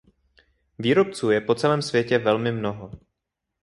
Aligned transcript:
Výrobců 0.79 1.31
je 1.31 1.41
po 1.41 1.55
celém 1.55 1.81
světě 1.81 2.17
velmi 2.17 2.51
mnoho. 2.51 2.91